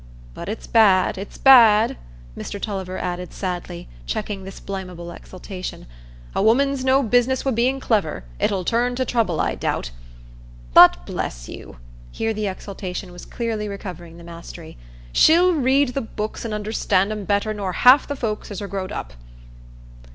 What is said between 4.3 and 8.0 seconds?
this blamable exultation. "A woman's no business wi' being so